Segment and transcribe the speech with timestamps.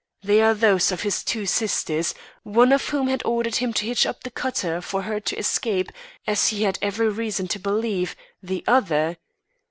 [0.23, 4.07] They are those of his two sisters, one of whom had ordered him to hitch
[4.07, 5.91] up the cutter for her to escape,
[6.25, 9.17] as he had every reason to believe, the other.